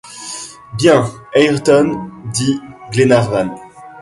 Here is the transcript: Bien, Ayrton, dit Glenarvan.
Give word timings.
Bien, 0.79 1.05
Ayrton, 1.35 2.09
dit 2.33 2.59
Glenarvan. 2.91 3.53